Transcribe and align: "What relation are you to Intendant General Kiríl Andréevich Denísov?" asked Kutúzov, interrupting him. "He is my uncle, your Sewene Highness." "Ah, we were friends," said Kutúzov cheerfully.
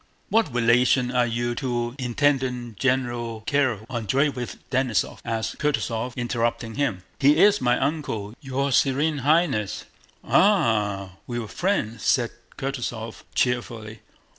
"What 0.29 0.51
relation 0.51 1.11
are 1.11 1.27
you 1.27 1.53
to 1.53 1.93
Intendant 1.99 2.79
General 2.79 3.43
Kiríl 3.45 3.85
Andréevich 3.85 4.57
Denísov?" 4.71 5.19
asked 5.23 5.59
Kutúzov, 5.59 6.15
interrupting 6.15 6.73
him. 6.73 7.03
"He 7.19 7.37
is 7.37 7.61
my 7.61 7.77
uncle, 7.77 8.33
your 8.41 8.71
Sewene 8.71 9.19
Highness." 9.19 9.85
"Ah, 10.23 11.17
we 11.27 11.37
were 11.37 11.47
friends," 11.47 12.01
said 12.01 12.31
Kutúzov 12.57 13.21
cheerfully. 13.35 13.99